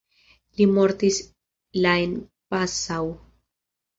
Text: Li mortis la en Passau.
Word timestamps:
Li 0.59 0.65
mortis 0.77 1.19
la 1.85 1.91
en 2.05 2.17
Passau. 2.55 3.13